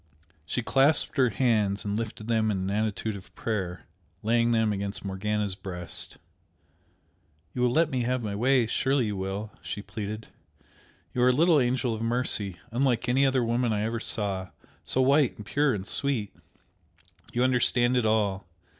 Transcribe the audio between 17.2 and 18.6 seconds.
you understand it all!